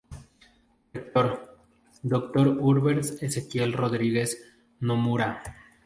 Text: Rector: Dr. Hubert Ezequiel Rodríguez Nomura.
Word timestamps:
Rector: 0.95 1.59
Dr. 2.01 2.57
Hubert 2.59 3.21
Ezequiel 3.21 3.73
Rodríguez 3.73 4.35
Nomura. 4.79 5.43